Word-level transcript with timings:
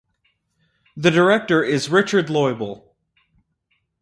The 0.97 1.11
director 1.11 1.61
is 1.63 1.89
Richard 1.91 2.25
Loibl. 2.29 2.85